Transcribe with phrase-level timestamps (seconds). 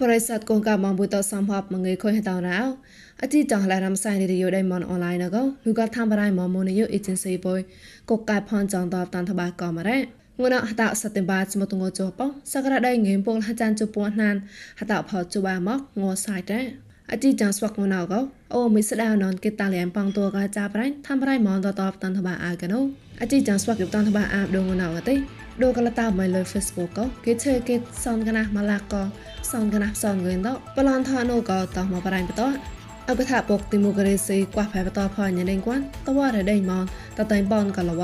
[0.00, 2.60] បរិស័ទកងកាមបុតសំហបមងេខុយតរោ
[3.22, 7.60] អតិតងឡារំសៃរីយោដៃមនអនឡាញកលូកថាំបរៃមមូនយោអេเจนស៊ីបុយ
[8.10, 9.98] កកកាផនចងតបតានតបាកមរ៉េ
[10.40, 12.20] ងួនហតសតិបាចមតងចោប
[12.52, 14.36] សក្រដៃងេពលហចានជពួណាន
[14.80, 16.60] ហតផជបាមកងសៃតេ
[17.12, 18.14] អតិចាស្វកងណៅក
[18.54, 22.80] អូមិស្ដាវណនគេតាលៀមប៉ងតួកាចាប្រៃថាំប្រៃមនតតបតានតបាអាកណូ
[23.20, 25.16] អតិចាស្វកតានតបាអាបដងណៅកទេ
[25.61, 29.01] ដូកលតាមិនលើ Facebook ក៏គេឈើគេសនកណាស់មកឡាក៏
[29.51, 32.41] សនកណាស់សនងឿនតបឡនថានូក៏តោះមកបរៃបត
[33.09, 36.83] អកថាពុកទីមូក្រីស៊ីកួះផែបតផញ៉េដេងគួនតវ៉ារដេងម៉ន
[37.17, 38.01] តតៃបនក៏លវ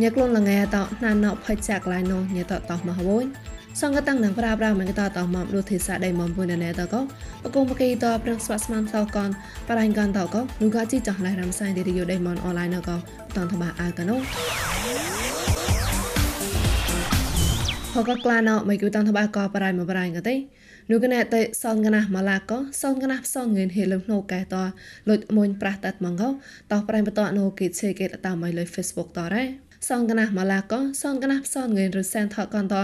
[0.00, 3.24] ញ៉ាក្លូនលងែតណានណផៃចាក់ឡៃណូញ៉ាតតោះមកហួយ
[3.80, 7.00] សង្កតាំងនឹងប្រាប្រាមិនក៏តតមកលុធីសាដៃមកពុនណែតក៏
[7.42, 9.28] បកុំបកីតប្រឹងស្វាស្មានសោកន
[9.68, 12.96] បរៃកនតក៏លូកាជីចង់ឡៃរំសៃឌីរីយោដៃមកអនឡាញក៏
[13.36, 14.16] តនតបាអាកណូ
[17.96, 20.34] ហកក្លាណោមិនគូតាំងតបាក៏បរៃមកបរៃក៏ទេ
[20.90, 24.56] នោះកណែតេសងកណាម៉ាឡាកោសងកណាផ្សងងឿនហេលំណូកែត
[25.08, 26.28] លុចមួយប្រាស់តាត់មកោ
[26.72, 29.44] តោះប្រៃបតណូគិតឆេកេតតាមមកលើ Facebook តរ៉េ
[29.88, 32.76] សងកណាម៉ាឡាកោសងកណាផ្សងងឿនរសែនថកនត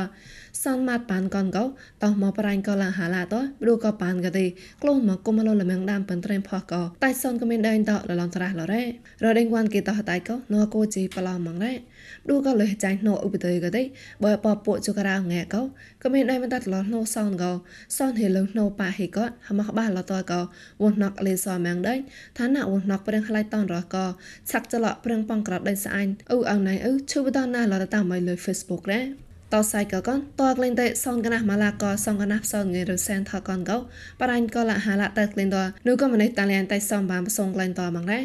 [0.62, 1.64] សនម៉ាត់ប៉ានកនកោ
[2.02, 4.44] តោះមកប្រាញ់កោឡាហាឡាតព្រោះក៏ប៉ានកទេ
[4.82, 8.82] ក្លូនមកគុំលលមងដាមប៉ុនត្រេមផកោតែសនក៏មានដែងតលឡំត្រាស់លរ៉េ
[9.24, 11.74] រដេងវ៉ាន់គេតោះតៃកោណូកោជីប្លោម៉ងរ៉េ
[12.28, 13.82] ឌូក៏លើចាញ់ណូឧបតេក៏ទេ
[14.24, 15.62] បើបពុជករៅងែកោ
[16.02, 17.52] ក៏មានដែរមិនតាត់លណូសនកោ
[17.98, 20.40] សនហេលណូប៉ាហេក៏ហមបាលតកោ
[20.82, 21.98] វណកលេសម៉ងដែរ
[22.38, 24.04] ឋានៈវណកប្រឹងខ្លៃតនរកោ
[24.50, 33.76] ឆាក់ចលប្រឹងប៉ងក្របដៃស្អាញ់អ៊ូអងណៃអ៊ូឈឺបតណាលរតាមកលើ Facebook ដែរ តសៃកកនតក្លែងតែសងកណាម៉ាឡាកសងកណាសងងេរសែនថកនកោ
[34.20, 38.22] បរាញ់កលហាឡាតែក្លែងតនូក៏មិនតាលៀនតែសំបានប្រសងក្លែងតមកដែរ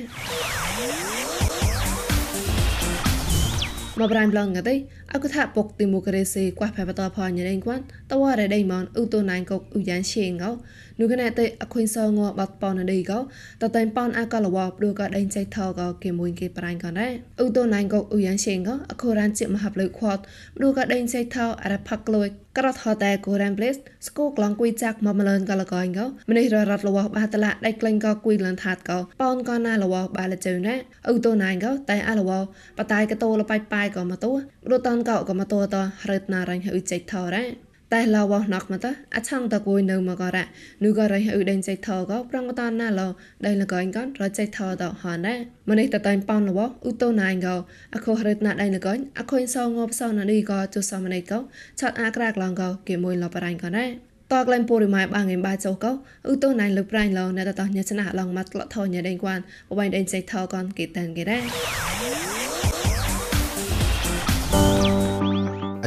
[4.00, 4.76] មកប្រៃប្លងកទេ
[5.14, 7.80] អកថាពុកទីមូក្រេសេកួះផែបតផញរេងគួន
[8.12, 10.52] តវ៉ារដេម៉នឧទូណៃកុកឧយ៉ានឈេងកោ
[11.00, 13.20] នូកណែតេអខុញសងបាត់ប៉នដេកោ
[13.62, 17.12] តតៃប៉នអកលវព្រោះក៏ដេញចៃថកោគេមួយគេប្រៃកនដែរ
[17.44, 20.22] ឧទូណៃកុកឧយ៉ានឈេងកោអខូរានជាមហាប់លើខ្វាត់
[20.58, 23.74] ព្រោះក៏ដេញចៃថោអរផាក់លួយក្រត់ហតែគូរ៉ានប្លេស
[24.08, 30.76] ស្គូក្លងគួយចាក់មកមលឿនកលកងកោម្នេះររត់លវបាតឡាដៃក្លែងកោគួយលនថាតកោប៉នកោណាលវបាលជើណែ
[31.12, 32.32] ឧទូណៃកោតែអលវ
[32.78, 34.32] បតៃកតោលបៃប៉ៃកោមកតួ
[34.72, 35.76] រត់តនកោក៏មកតួត
[36.10, 37.46] រត់ណារាញ់ហឺចេថោរ៉ា
[37.94, 40.44] តែឡវណកមកតអឆងតគួយនៅមកករ៉ា
[40.84, 43.02] នូក៏រៃហឺដេញចេថោក៏ប្រងតណាឡ
[43.46, 47.56] ដៃលកអញកនរចេថោតហនដែរម្នេះតតៃប៉ោនលវឧតូណៃក៏
[47.94, 51.40] អខុរត់ណាដៃលកអញអខុញសងងបសននេះក៏ជុសមណៃក៏
[51.80, 53.90] ឆាត់អាក្រាកឡងក៏គេមួយលបរៃក៏ដែរ
[54.34, 55.92] តក្លែងពូរីម៉ៃបាងងេបាចោកោ
[56.32, 62.35] ឧតូណៃលឹប្រៃឡណែតតញ៉ាឆ្នះឡងម៉ាត់ក្លថោញ៉ាដេងគួនបបៃដេញចេថោកនគេតានគេដែរ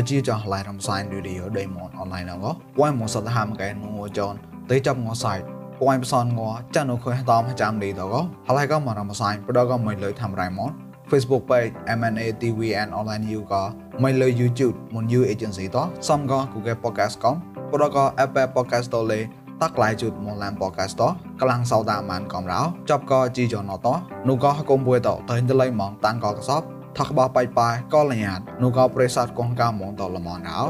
[0.08, 2.38] ជីចងឡៃរំសាយរីឌីអូដេម៉នអនឡាញណង
[2.76, 4.34] ពួយមកសតហាមកែនូចន
[4.70, 5.38] ទេចាប់ងសាយ
[5.80, 6.40] ពួយបសនង
[6.74, 8.14] ចានុខុយតាមចាំលីតក
[8.48, 10.70] ហឡៃក៏មករំសាយប្រដកមិនលើធ្វើរៃម៉ន
[11.10, 13.62] Facebook page MNA TV and online you ក៏
[14.02, 15.76] មិនលើ YouTube មុន You Agency ត
[16.08, 17.34] សំក៏ Google Podcast កំ
[17.70, 19.20] ប្រដក Apple Podcast តលេ
[19.62, 21.02] តាក់ឡៃជូតមកឡាន podcast ត
[21.40, 22.60] កលាំងសោតាមានកំរោ
[22.90, 23.86] ចប់ក៏ជីចនត
[24.28, 26.62] នោះក៏កុំពួយតតែទៅលៃម៉ងតាំងក៏កសប
[26.98, 30.62] ថកបបៃបាយកលញាតនូកោប្រេសាទកងកាមងតលមនអោ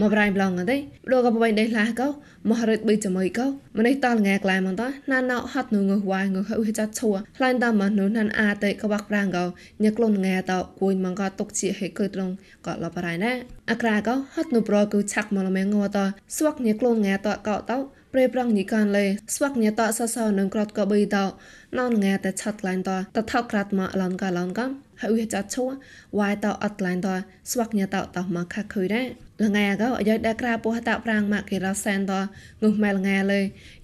[0.00, 0.76] មកប្រៃប្លងទេ
[1.12, 2.08] ដូក៏បបៃដេឡាកោ
[2.48, 3.46] មករត់ប៊ីជាមួយកោ
[3.78, 4.82] ម្នេះតលងាក្លែមកត
[5.12, 9.44] ណានណោហត់នូងវ៉ាយងហៅចាត់ឈួខ្លាញ់តាមមនុណានអាតេកបាក់ប្រាំងកោ
[9.84, 12.30] ញក្លូនងាតគួយមកកតុកជាហេកឺត្រង
[12.66, 13.32] ក៏លបរៃណា
[13.70, 15.98] អក្រាកោហត់នូប្រគូឆាក់មកលមេងងត
[16.36, 17.78] ស្វកញក្លូនងាតកោតោ
[18.12, 21.16] ព្រៃប្រងញីកានលេស្វាក់ញ៉តសសនឹងក្រត់ក៏បីត
[21.78, 24.70] ណនងាតែឆាត់ឡាញតតថោក្រាត់មកឡនកាឡនកំ
[25.02, 25.64] ហើយចាត់ឈួ
[26.18, 27.08] វាយតអត់ឡាញត
[27.50, 29.06] ស្វាក់ញ៉តតមកខាខុយដែរ
[29.42, 32.12] លងាក៏យកតែក្រាពោះតប្រាំងមកគេរសែនត
[32.62, 33.40] ងុះម៉ែលងាលេ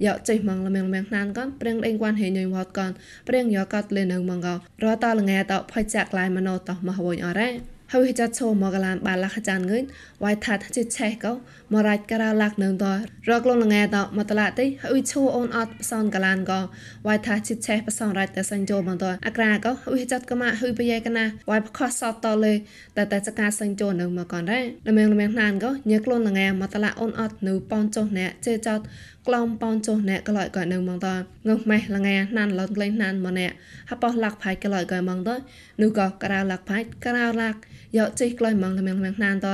[0.07, 2.91] យកចេះមកលមៀងមៀងណានកំព្រៀងដេងគួនហេញយវត្តកំ
[3.29, 4.55] ព្រៀងយកកាត់លេនៅមកក៏
[4.85, 7.51] រតលងាតផៃចាក់ឡាយមណោតមកវិញអរ៉េ
[7.93, 9.85] ហើយចាត់ឈោមកកលានបានលះចានងឿន
[10.25, 11.33] វាយថាត់ជិឆេះកោ
[11.75, 12.85] មរាច់ការលាក់នៅត
[13.31, 16.61] រកលងងែតមកតឡាតិហើយឈោអូនអត់ផ្សនកលានកោ
[17.07, 22.55] វាយថាជិឆេះផ្សងរាច់តែសញ្ជោមកតអក្រាកោហើយចាត់កម៉ាហើយបយេកណាវាយខសសតតលេ
[22.97, 28.85] តែតែចកាសញ្ជោនៅមកកនដែរលមៀងលមៀងណានកោញើក្លូនលងែមកតឡាអូនអត់នៅប៉នចុះណែជេចត់
[29.27, 31.09] ក្លំប៉នចុះណែក្លោយក៏នៅមកត
[31.49, 33.47] ងើម៉េះលងែណានលនក្លែងណានមកណែ
[33.91, 35.41] ហបោះលាក់ផៃក្លោយក៏មកត
[35.81, 37.59] នោះក៏ក្រៅលាក់ផៃក្រៅលាក់
[37.97, 39.49] យកចេះក្លុយម៉ងតែមៀងណានត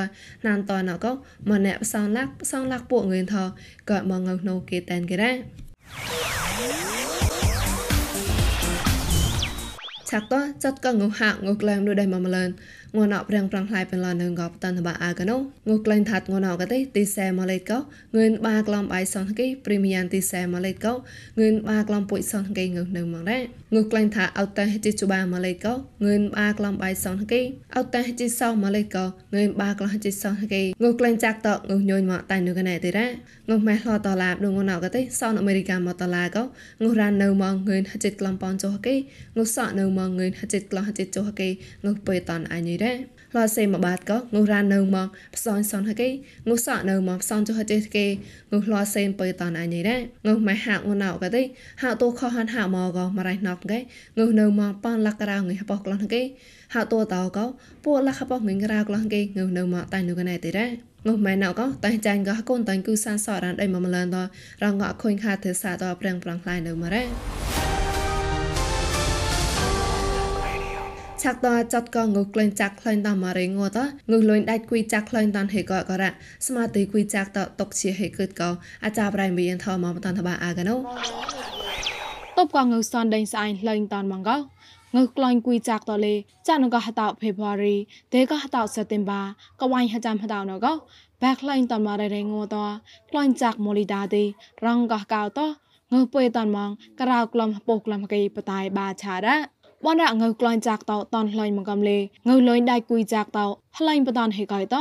[0.46, 1.06] ណានតណក
[1.48, 3.36] មកអ្នកផ្សងលាក់ផ្សងលាក់ពួកងឿនថ
[3.90, 4.20] ក៏មក
[12.96, 15.37] ងើណូគេតែនគេដែរឆាក់តចាត់កងហាក់ងក្លែងដូចដៃមកម្លនងួនអប្រាំងប្រាំងផ្លាយបន្លនងកបតនបាអាកណូ
[15.69, 23.43] ងូក្លែងថាត់ងួនអកទេទីសែម៉ាឡេតកោងឿនបាក្លំបៃសនគីព្រីមយ៉ាងទីសែម៉ាឡេតកោងឿនបាក្លំពុយសនគីងើនៅមកដែរ
[23.75, 25.75] ងូក្លែងថាអត់តែជីជបាម៉ាឡេតកោ
[26.05, 27.41] ងឿនបាក្លំបៃសនគី
[27.76, 29.05] អត់តែជីសោម៉ាឡេតកោ
[29.35, 33.06] ងឿនបាក្លំជីសនគីងូក្លែងចាក់តងូញញមកតែនៅកណែទេរ៉ា
[33.49, 36.43] ងូម៉ែឡតឡាបដងងួនអកទេសនអមេរិកាមកតឡាកោ
[36.82, 38.94] ងូរ៉ាននៅមកងឿនហចិត្តក្លំប៉នចុះគី
[39.37, 41.49] ងូសក់នៅមកងឿនហចិត្តក្លំហចិត្តចុះគី
[41.85, 46.08] ងូពេលតនអញរ៉ាឡសេមកបាតក៏ងុះរ៉ាននៅមកផ្សងសនហកេ
[46.48, 48.06] ងុះសក់នៅមកផ្សងចុះចេះគេ
[48.52, 51.42] ងុះឡសេមបើតនអញនេះដែរងុះម៉ែហាក់ងុះណៅក៏ទេ
[51.82, 53.78] ហាក់តូខហានហាក់មកក៏មករៃណប់គេ
[54.19, 56.22] ងុះនៅមកប៉នលក្ករៅងិះបោះក្លោះគេ
[56.75, 57.44] ហាក់តូតោក៏
[57.84, 60.70] ពួកលក្ខបោះងិះរៅក្លោះគេងុះនៅមកតែនៅកណែទេដែរ
[61.06, 64.16] ងុះម៉ែណៅក៏តែចាញ់ក៏កូនតែគូសានសរ៉ានដៃមកម្លនត
[64.62, 67.63] រងក៏ខុញខាទេសាតប្រឹងប្រងខ្លាយនៅមករ៉ា
[71.25, 76.09] ឆាក់តចតកងើក្លែងចាក់ក្លែងតម៉ារេងត់ងើលុញដាច់គួយចាក់ក្លែងតានហេកក៏រ៉
[76.47, 78.50] ស្មាទីគួយចាក់តតុកជាហេកឹតក៏
[78.85, 80.75] អាចារប្រៃមានថមកតនតបាអាកណូ
[82.38, 84.37] តបកងើសនដេងស្អាញក្លែងតានម៉ងកោ
[84.97, 86.15] ងើក្លែងគួយចាក់តលេ
[86.49, 87.77] ចានក៏ហតោភេវរី
[88.15, 89.23] ទេក៏ហតោសេតេមបា
[89.61, 90.73] ក៏វ៉ៃហចាំហតោណកោ
[91.23, 92.73] បាក់ក្លែងតានម៉ារេរេងត់
[93.11, 94.23] ក្លែងចាក់ម៉ូលីដាទេ
[94.67, 95.41] រងក៏កោត
[95.93, 96.70] ងើពេលតានម៉ង
[97.00, 99.54] ក្រៅក្លំពុះក្លំកេបតៃបាឆារ៉ា
[99.86, 103.45] បនរងើក្លាញ់ចាក់តោតនလှိုင်းមកកំលេងើលុយដៃគួយចាក់តោ
[103.86, 104.75] လှိုင်းបតនហេកៃត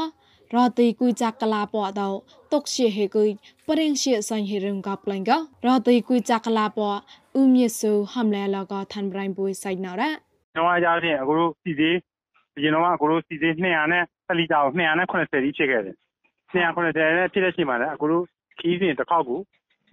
[0.57, 2.09] រទីគួយចាក់កលាពតោ
[2.53, 3.29] តុកជាហេគួយ
[3.69, 5.33] ប្រេងជាសាញ់ហេរងកប្លែងក
[5.67, 6.79] រទីគួយចាក់កលាព
[7.35, 10.09] អ៊ូមៀស៊ូហំលែលកឋានប្រៃបុយសៃណរ៉
[10.57, 11.97] တော့ကြဖြင့်အခုတို့စီသေး
[12.57, 15.97] အရင်တော့အခုတို့စီသေး200နဲ့1လီတာကို280ကြီးဖြစ်ခဲ့တယ်
[16.53, 18.25] 280နဲ့ဖြစ်တဲ့ချိန်မှာလည်းအခုတို့
[18.59, 19.41] ခီးစဉ်တစ်ခေါက်ကို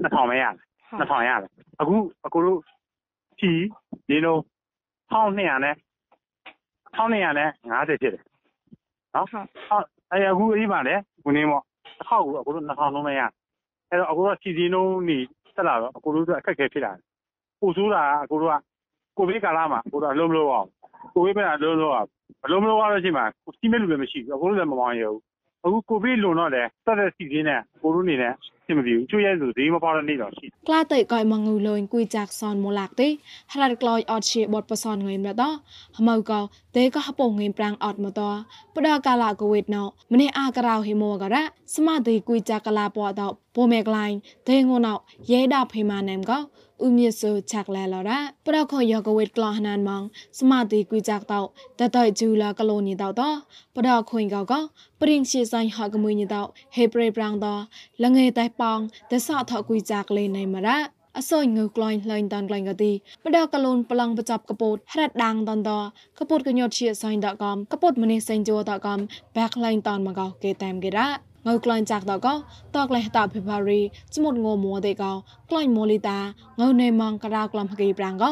[0.03, 0.55] 2000ပဲရတယ်
[0.99, 1.51] 2000ရတယ်
[1.81, 1.95] အခု
[2.25, 2.59] အခုတို့
[3.39, 3.63] ခီး
[4.07, 4.37] ဒီလို
[5.12, 5.74] 1200နဲ့
[6.96, 8.24] 1200နဲ့50ဖြစ်တယ်
[9.14, 9.46] နော်ဟုတ်
[10.12, 11.62] အဲအခုအေးပါလေခုနေပေါ့
[11.98, 13.20] တစ်ခေါက်ကိုအခုတို့2000လုံးမရ
[13.90, 15.18] အဲ့တော့အခုတော့စီစီလုံးနေ
[15.56, 17.04] တက်လာတော့အခုတို့အခက်ခဲဖြစ်လာတယ်
[17.60, 18.54] ပို့ဆိုးတာအခုတို့က
[19.16, 20.68] ကိုဗစ်ကာလမှာအခုတို့အလုံးမလို့အောင်
[21.14, 22.08] ကိုဗစ်ပဲအလုံးလို့အောင်
[22.44, 23.24] အလုံးမလို့ရတော့ချိန်မှာ
[23.58, 25.20] စီးမဲ့လူလည်းမရှိဘူးအခုတို့လည်းမမောင်းရဘူး
[25.65, 28.33] အခုကိုဗစ်လွန်တော့လေတက်တဲ့စီစဉ်နဲ့ကိုတို့နေနဲ့
[28.71, 33.07] င်မပြေဘူးချို့ရဲဆိုဈေးမပေါတဲ့နေ့တော့ရှိក្លាតៃកយមងូលុញគួយចាក់សនមូឡាក់ទេ
[33.51, 35.43] ហរ៉ាក្លយអត់ជាបតបសនងេមត
[35.97, 36.39] ហមៅកោ
[36.75, 38.21] ទេក៏ហពងងេមប្រាំងអត់មត
[38.75, 39.83] បដកាឡាកូវីដណោ
[40.13, 41.43] ម្នេះអាការោហេមោករ៉ា
[41.75, 43.21] ស្មាទេគួយចាក់កលាពត
[43.55, 44.15] ពោមេក្លាញ់
[44.49, 44.93] ទេងូណោ
[45.31, 46.39] យេដាဖေមាណែមកោ
[46.84, 50.02] ឧមៀសូឆាក់លែឡរ៉ាប្រខយកវេតក្លោះណានម៉ង
[50.40, 51.40] សមាតិគួយចាក់តោ
[51.80, 53.22] តតៃជូឡាកឡូនីតោត
[53.76, 54.60] ប្រខុញកោកោ
[55.00, 56.42] ព្រិងជាសាញ់ហកមួយញីតោ
[56.76, 57.46] ហេប្រេប្រាំងត
[58.02, 58.78] លងេតៃប៉ង
[59.10, 60.78] តសថគួយចាក់លេណៃមរ៉ា
[61.18, 62.92] អសយងើក្លាញ់លែងតានក្លែងកទី
[63.24, 65.70] បដកលូនប្លង់បចាប់កពោតហរ៉ដាងតានត
[66.18, 68.98] កពោតកញត់ជាសាញ់តកំកពោតម្នេះសេងជោតកំ
[69.36, 72.34] បែកលែងតានមកោគេតាមគេរ៉ា งอกลอยจากตอก็
[72.74, 73.80] ตอกเลยตาเพบารี
[74.12, 75.12] จมุดงมัวเดกอ
[75.50, 76.18] กลอยโมลิตา
[76.58, 78.30] งอกในมังกรากลอมกีปรางก็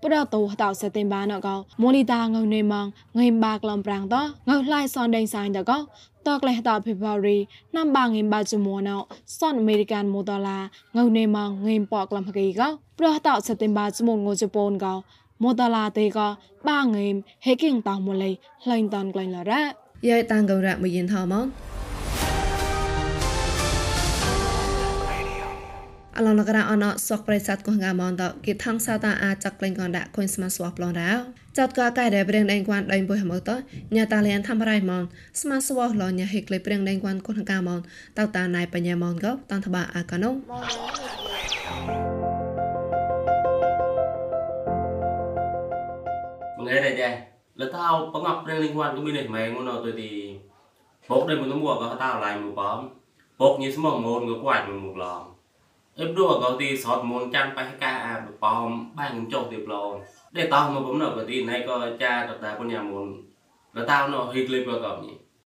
[0.00, 5.78] ปรตูตาเสติมบานก็โมลิตางอกในมังเงินบากลอมปรางตองอกลายซอนแดงสายตอก็
[6.26, 7.38] ตอกเลยตาเพบารี
[7.74, 9.02] นําบางเงินบาจมัวเนาะ
[9.38, 10.58] ซอนอเมริกันโมดอลา
[10.96, 12.68] งอกในมังเงินปอกลอมกีก็
[12.98, 14.94] ปรตาเสติมบาจมุดงจปนก็
[15.42, 16.28] មូតឡាទេក៏
[16.68, 18.30] បាងេមហេគីងតោមលៃ
[18.70, 19.62] លែងតនកលែងលរ៉ា
[20.08, 21.69] យាយតាងករៈមយិនថោម៉ង
[26.20, 31.12] អឡនករអនសកប្រិស័តកងកាមនតគិថងសាតាអាចចក្លែងកនដាក់គុនស្មាស្វប្លនរោ
[31.58, 33.50] ចាត់កកែដែលព្រៀងដេងគួនដេញបុយហមត
[33.94, 35.02] ញ៉ាតាលៀនធម្មរៃមន
[35.40, 37.80] ស្មាស្វលញ៉ាហេក្លេព្រៀងដេងគួនគុនកាមន
[38.18, 40.34] តតាណៃបញ្ញាមនកោតាន់តបាអាកណូម
[46.64, 47.08] ងឯដែរចា
[47.60, 50.10] លតោបង្កប់ព្រៀងដេងគួនក៏មាននេះម៉ែងនោះទៅទី
[51.08, 52.50] បុកដែលមិនមួកក៏តោឡៃមួ
[56.00, 59.90] យបំបុកញីស្មងងូនក៏គួចមួយមុខឡងអេបដូកោទីសតមុនចាំបេះកាអាប៉មបាញ់ចុះទីប្លង
[60.36, 63.08] ដែលតោមកបំណកទីណៃក៏ចាតតាពុញ្ញាមុន
[63.76, 65.12] លតោណហីក្លីបក៏ញី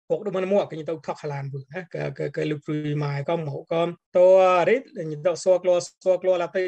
[0.09, 1.81] ពុកដូចមកគេទៅថកខ្លានវិញណា
[2.19, 3.83] គេគេលុបព្រីម៉ៃក៏មកក៏
[4.17, 4.29] តើ
[4.69, 6.63] រិតញទៅសួរក្លោសួរក្លោឡាទៅ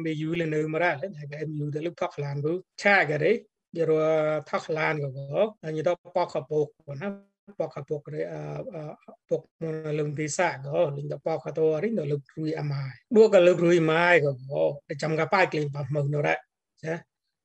[0.00, 3.36] MBU លេនៅមករ៉ាហើយ MBU ទៅលុបថកខ្លានវិញឆាគេរិយ
[3.90, 3.92] រ
[4.50, 5.08] ថកខ្លានក៏
[5.76, 6.66] ញទៅប៉កកពុក
[7.02, 8.20] ណា poka pokre
[9.28, 13.28] pok mon lum visa go ling da poka to ri no luk rui amai du
[13.32, 16.34] ka luk rui mai go go de cham ka pai klin pa mo no ra
[16.80, 16.94] cha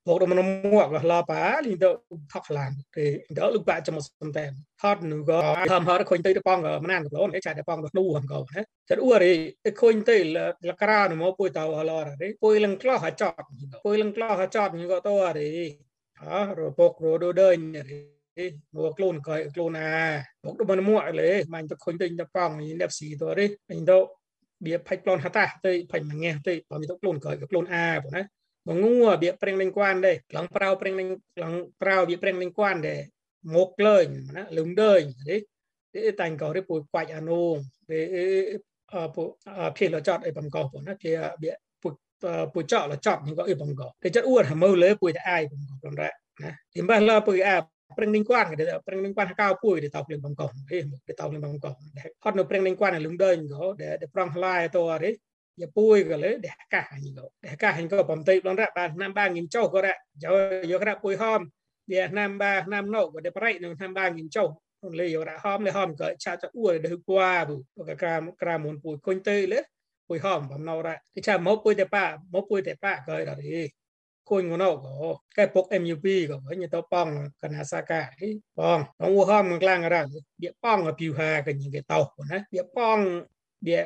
[0.06, 0.42] pok do mon
[0.72, 1.90] mo ga la pa ling do
[2.32, 3.04] thok lan te
[3.38, 5.38] do luk ba cham sam tem hot nu go
[5.72, 8.04] tham hot khoi te de pong go manan go ne cha de pong do nu
[8.16, 9.34] ham go ne cha u ri
[9.68, 12.76] e khoi te la kra no mo pui ta wa la ra ri pui lang
[12.82, 13.46] klo ha chot
[13.84, 15.50] pui lang klo ha chot ni go to ri
[16.24, 16.28] អ
[16.60, 17.50] រពុករដូដេ
[18.50, 19.98] ញមកខ្លួនកយខ្លួនអា
[20.46, 23.98] មកដល់មកលេមិនទៅខុញទៅទៅប៉ងនេះអ្នកស៊ីទៅទេអញទៅ
[24.66, 28.24] បៀផាច់ប្លន់ហតាទៅផាច់មួយងះទៅបើមានទៅខ្លួនកយខ្លួនអាបងណា
[28.68, 31.08] មកងួបៀប្រេងលេងគួនដែរឡងប្រៅប្រេងលេង
[31.44, 33.02] ឡងប្រៅបៀប្រេងលេងគួនដែរ
[33.56, 34.06] មកលេង
[34.36, 35.38] ណាលឹងដេញទេ
[35.94, 37.44] ទេតែងកោរិពួយខ្វាច់អានូ
[37.90, 39.24] ទេអឺពុ
[39.78, 41.90] ភេលចតអីបំកោបងណាជាបៀពុ
[42.54, 46.10] ពុចលចតនឹងក៏អីបំកោតែចិត្តអួតហមើលើពួយតែអាយបំកោបងរ៉ា
[46.44, 47.58] ណាទីបាឡាពួយអា
[47.98, 48.56] ប្រឹងនឹងគាត់គេ
[48.88, 51.72] ប្រឹងនឹងគាត់កៅពួយទៅតោភ្លៀងបំកោហេទៅតោភ្លៀងបំកោ
[52.24, 55.12] ហត់នៅប្រឹងនឹងគាត់លឹងដេញក៏ដែលប្រងថ្លាយតរេ
[55.62, 60.36] យ៉ាពួយក៏លើដែលកាសអញក៏ដែលកាសអញក៏បំតិបងរ៉ាបានណាំបាងងិនចុះក៏រ៉ាយក
[60.72, 61.40] យករ៉ាពួយហម
[61.92, 64.48] វាណាំបាណាំណូក៏ដែលប្រៃនឹងណាំបាងងិនចុះ
[65.00, 69.60] លេយរ៉ាហមលេហមក៏ឆាចអួរទៅគួរក៏ក្រាមក្រាមមុនពួយគុញទៅលេ
[70.08, 73.36] ពួយហមបំណោរ៉ាទីឆាមកពួយតែប៉ាមកពួយតែប៉ាក៏រ៉ា
[74.30, 74.92] គួយងណោក៏
[75.38, 77.08] កែពុក MUP ក៏ញទៅប៉ង
[77.42, 78.02] កណាសាកា
[78.60, 80.02] បងបងវហមខ្លាំងរ៉ា
[80.42, 82.00] បៀប៉ងពីវហាក៏ញគេតោ
[82.32, 83.00] ណាបៀប៉ង
[83.68, 83.80] បៀ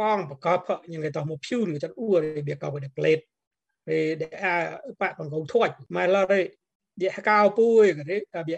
[0.00, 0.58] ប៉ងប្រកប
[0.92, 2.08] ញគេតោមកភៀវនឹងចាត់អ៊ូ
[2.48, 3.18] បៀកបដេផ្លេត
[3.86, 4.54] ពេលដែលអា
[5.00, 6.34] បាក់បង្កងធាច់មកឡរ
[7.00, 8.02] បៀកៅពួយក៏
[8.48, 8.56] បៀ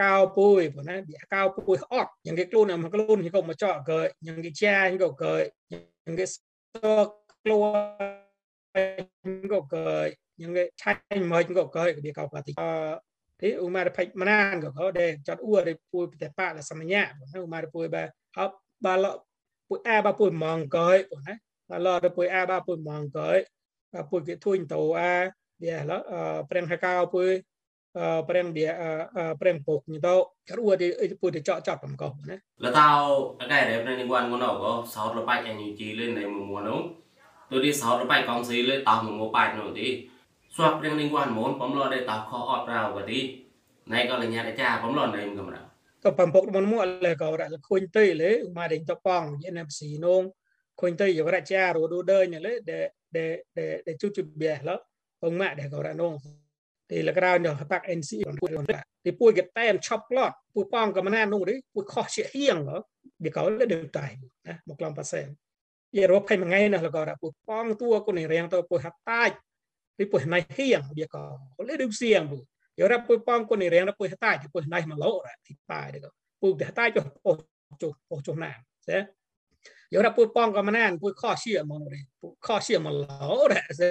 [0.00, 5.32] កៅពួយប៉ុណ្ណាបៀកៅពួយអត់យ៉ាងគេខ្លួនមកខ្លួនគេក៏មកចោក៏យ៉ាងគេចាក៏ក៏
[5.72, 6.32] យ៉ាងគេស
[7.42, 7.60] ខ្លួ
[8.20, 8.25] ន
[9.50, 12.54] ក៏ក៏ những cái tranh mới chúng có cái việc học thì
[13.38, 16.62] thế u mà phải mà nan có để chọn ua để pui để pa là
[16.62, 19.18] sama nhạ u mà pui ba học ba lọ
[19.70, 21.36] pui a ba pui mong coi đấy
[21.68, 23.44] ba lọ để pui a ba pui mong coi
[23.92, 26.02] ba pui cái thui tàu a để là
[26.50, 27.42] prem hai cao pui
[28.26, 28.74] prem địa
[29.40, 30.92] prem bột như tao chọn ua thì
[31.22, 34.58] pui để chọn chọn bằng cầu đấy là tao cái này liên quan con nào
[34.60, 37.00] có sáu là bay anh chỉ lên này mùa mùa đúng
[37.50, 40.08] tôi đi sáu là bay con gì lên tao mùa bay nữa thì
[40.56, 43.20] ស្វាប់រៀងនឹងគាត់មុនបំលដេតខអត់រៅបទី
[43.92, 45.56] ណៃក៏លញ្ញាចាបំលណៃកំរ
[46.04, 50.22] ក៏បំពុកមុនមកលេក៏រកខុញទៅលេមកដេញតប៉ងយ NFC នង
[50.80, 52.84] ខុញទៅយករាចារដូដេញលេដែល
[53.16, 53.32] ដែល
[53.86, 54.70] ដែលជុជបៀឡ
[55.22, 56.12] បងម៉ាក់ដែលក៏រនង
[56.90, 58.10] ទីលក្រៅនោះបាក់ NC
[58.40, 58.50] ពួយ
[59.04, 62.76] ទីពួយកតែនឆប់ឡតពួយប៉ងក៏មិនណានោះទេពួយខុសជាហៀងក៏
[63.24, 64.06] វាក៏លើដើតៃ
[64.46, 65.22] ណាមកឡំប៉ាសែ
[65.94, 69.36] នយរ៉ូផៃមួយថ្ងៃណាលក៏រពួយប៉ងទួគុនរៀងទៅពួយហាត់តាច់
[69.98, 72.38] depois nai hiang dia ko ole du siang bu
[72.76, 75.32] yo ra pu pom ko ni reng ra pu ta depois nai ma lo ra
[75.44, 77.30] ti pa de ko pu de ta jo po
[77.80, 79.06] jo po jo na se
[79.90, 82.90] yo ra pu pom ko manan pu kho xia mo re pu kho xia ma
[82.90, 83.88] lo ra se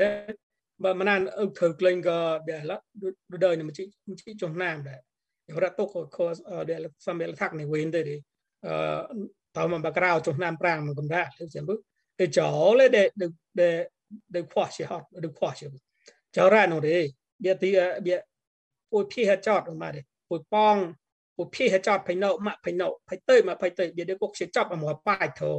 [0.77, 2.77] ba manan ư thử lên ko de la
[3.29, 3.83] du đời ni ma chi
[4.19, 4.95] chi jo na de
[5.49, 6.33] yo ra to ko ko
[6.69, 8.15] de la sam bel thak ni wen de de
[8.61, 9.44] tao mà
[9.83, 11.73] bà cao trong nam prang mà cũng ra thế bu
[12.17, 13.87] để chỗ lấy để để để
[14.29, 15.67] để khoa sĩ học để khoa sĩ
[16.35, 16.97] ចរណរេ
[17.43, 17.69] បៀទី
[18.05, 18.15] បៀ
[18.91, 20.75] ពួយភីហចតមកទេពួយប៉ង
[21.35, 25.53] ពួយភីហចតផៃណោម៉ាក់ផៃណោផៃទៅមកផៃទៅបៀដេគុកជាចាប់មកប៉ាច់ធោ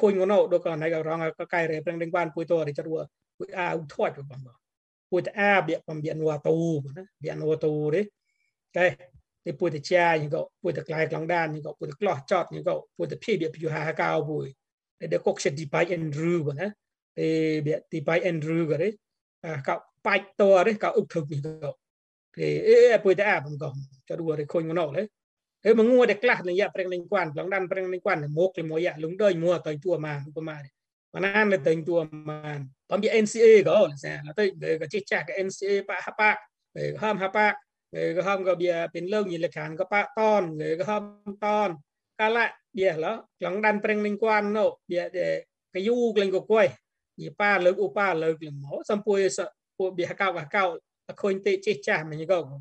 [0.00, 2.22] ខូនងណោដូចកណៃក៏រងក៏កៃរេប្រឹងដេងបា
[9.44, 14.48] ในปุยตะเจียยังก็ปุยตะกลายกลางด้านยังก็ปุยตะกลอจอดยังก็ปุยตะพี่เบียพิวหาฮากาวบุย
[14.98, 16.70] ในเด็กก็เสดีไปเอ็นรูบ่นะ
[17.16, 17.20] เอ
[17.62, 18.88] เบียตีไปเอ็นรูก็ได้
[19.44, 20.08] อ่าก็ไป
[20.40, 21.70] ตัวได้ก็อึกถึกยังก็
[22.36, 22.70] เอเอ
[23.04, 23.68] ปุยตะอาบมันก็
[24.08, 25.06] จะดูอะไรคนมันออกเลย
[25.62, 30.60] เออมันงัวเด็กกล้าในยะเปรงในกวนกลางด้านเปรงในกวนมกเลยมอยะลุงเดยมัวต่อยตัวมาประมาณ
[31.12, 31.98] มันนั่นเลยต่อยตัว
[32.28, 32.38] มา
[32.88, 34.46] ตอนมี NCA ก็แล้วแต่เราต้อง
[34.80, 36.30] ก็เจ๊กจาก NCA ปะฮะปะ
[36.74, 37.46] เออห้ามฮะปะ